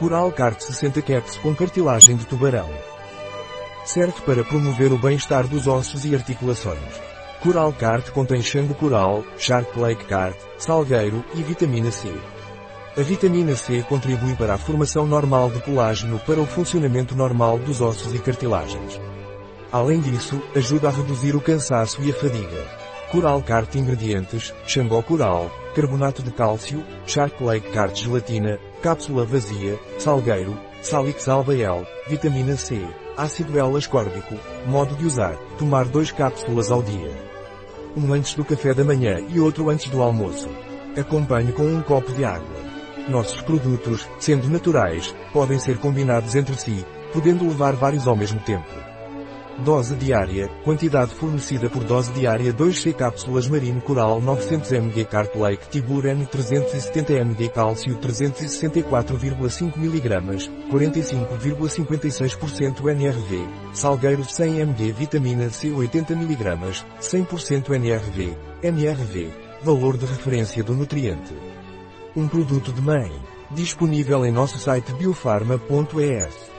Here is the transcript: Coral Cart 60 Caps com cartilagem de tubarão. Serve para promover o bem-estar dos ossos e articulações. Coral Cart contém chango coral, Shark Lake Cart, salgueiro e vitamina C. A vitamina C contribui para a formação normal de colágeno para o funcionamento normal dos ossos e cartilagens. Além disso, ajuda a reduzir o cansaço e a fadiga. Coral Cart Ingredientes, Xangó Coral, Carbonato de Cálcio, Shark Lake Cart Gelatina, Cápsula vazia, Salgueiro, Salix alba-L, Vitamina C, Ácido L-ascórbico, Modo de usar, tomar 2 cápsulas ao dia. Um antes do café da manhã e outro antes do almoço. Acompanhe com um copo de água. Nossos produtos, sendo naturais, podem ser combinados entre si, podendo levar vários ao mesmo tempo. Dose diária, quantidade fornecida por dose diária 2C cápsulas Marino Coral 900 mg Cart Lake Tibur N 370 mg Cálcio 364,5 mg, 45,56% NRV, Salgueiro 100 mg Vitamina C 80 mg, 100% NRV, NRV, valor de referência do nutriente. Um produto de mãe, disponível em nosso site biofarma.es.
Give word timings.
Coral 0.00 0.32
Cart 0.32 0.58
60 0.58 1.02
Caps 1.02 1.36
com 1.36 1.54
cartilagem 1.54 2.16
de 2.16 2.24
tubarão. 2.24 2.70
Serve 3.84 4.18
para 4.22 4.42
promover 4.42 4.90
o 4.94 4.98
bem-estar 4.98 5.46
dos 5.46 5.66
ossos 5.66 6.06
e 6.06 6.14
articulações. 6.14 6.78
Coral 7.42 7.70
Cart 7.74 8.08
contém 8.08 8.40
chango 8.40 8.72
coral, 8.72 9.22
Shark 9.36 9.78
Lake 9.78 10.06
Cart, 10.06 10.34
salgueiro 10.56 11.22
e 11.34 11.42
vitamina 11.42 11.90
C. 11.90 12.10
A 12.96 13.02
vitamina 13.02 13.54
C 13.54 13.82
contribui 13.82 14.34
para 14.36 14.54
a 14.54 14.58
formação 14.58 15.04
normal 15.04 15.50
de 15.50 15.60
colágeno 15.60 16.18
para 16.20 16.40
o 16.40 16.46
funcionamento 16.46 17.14
normal 17.14 17.58
dos 17.58 17.82
ossos 17.82 18.14
e 18.14 18.18
cartilagens. 18.20 18.98
Além 19.70 20.00
disso, 20.00 20.40
ajuda 20.56 20.88
a 20.88 20.92
reduzir 20.92 21.36
o 21.36 21.42
cansaço 21.42 22.02
e 22.02 22.10
a 22.10 22.14
fadiga. 22.14 22.79
Coral 23.10 23.42
Cart 23.42 23.74
Ingredientes, 23.74 24.54
Xangó 24.64 25.02
Coral, 25.02 25.50
Carbonato 25.74 26.22
de 26.22 26.30
Cálcio, 26.30 26.84
Shark 27.04 27.42
Lake 27.42 27.68
Cart 27.72 27.96
Gelatina, 27.96 28.56
Cápsula 28.80 29.26
vazia, 29.26 29.76
Salgueiro, 29.98 30.56
Salix 30.80 31.28
alba-L, 31.28 31.84
Vitamina 32.08 32.56
C, 32.56 32.80
Ácido 33.16 33.58
L-ascórbico, 33.58 34.36
Modo 34.64 34.94
de 34.94 35.06
usar, 35.06 35.34
tomar 35.58 35.86
2 35.86 36.12
cápsulas 36.12 36.70
ao 36.70 36.84
dia. 36.84 37.10
Um 37.96 38.12
antes 38.12 38.34
do 38.34 38.44
café 38.44 38.72
da 38.72 38.84
manhã 38.84 39.18
e 39.28 39.40
outro 39.40 39.68
antes 39.70 39.90
do 39.90 40.00
almoço. 40.00 40.48
Acompanhe 40.96 41.50
com 41.50 41.64
um 41.64 41.82
copo 41.82 42.12
de 42.12 42.24
água. 42.24 42.60
Nossos 43.08 43.40
produtos, 43.42 44.08
sendo 44.20 44.48
naturais, 44.48 45.12
podem 45.32 45.58
ser 45.58 45.78
combinados 45.78 46.36
entre 46.36 46.54
si, 46.54 46.86
podendo 47.12 47.48
levar 47.48 47.74
vários 47.74 48.06
ao 48.06 48.14
mesmo 48.14 48.38
tempo. 48.40 48.89
Dose 49.58 49.94
diária, 49.94 50.48
quantidade 50.64 51.14
fornecida 51.14 51.68
por 51.68 51.84
dose 51.84 52.10
diária 52.12 52.50
2C 52.52 52.94
cápsulas 52.94 53.48
Marino 53.48 53.80
Coral 53.82 54.20
900 54.20 54.72
mg 54.72 55.04
Cart 55.04 55.36
Lake 55.36 55.68
Tibur 55.68 56.06
N 56.06 56.24
370 56.24 57.12
mg 57.12 57.48
Cálcio 57.50 57.94
364,5 57.98 59.76
mg, 59.76 60.48
45,56% 60.70 62.88
NRV, 62.88 63.46
Salgueiro 63.74 64.24
100 64.24 64.60
mg 64.60 64.92
Vitamina 64.92 65.50
C 65.50 65.70
80 65.70 66.14
mg, 66.14 66.86
100% 67.00 67.74
NRV, 67.74 68.34
NRV, 68.62 69.30
valor 69.62 69.98
de 69.98 70.06
referência 70.06 70.64
do 70.64 70.74
nutriente. 70.74 71.34
Um 72.16 72.26
produto 72.26 72.72
de 72.72 72.80
mãe, 72.80 73.12
disponível 73.50 74.24
em 74.24 74.32
nosso 74.32 74.58
site 74.58 74.94
biofarma.es. 74.94 76.49